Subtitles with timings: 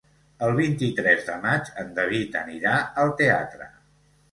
[0.45, 3.71] El vint-i-tres de maig en David anirà al teatre.